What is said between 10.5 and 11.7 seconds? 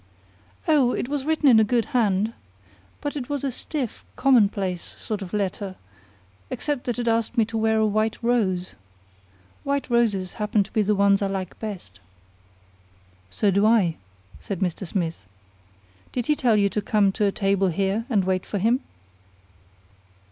to be the ones I like